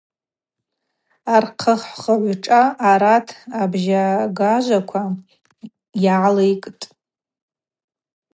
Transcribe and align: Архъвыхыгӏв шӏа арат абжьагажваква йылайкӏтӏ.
Архъвыхыгӏв 1.35 2.33
шӏа 2.43 2.63
арат 2.89 3.27
абжьагажваква 3.61 5.01
йылайкӏтӏ. 6.03 6.85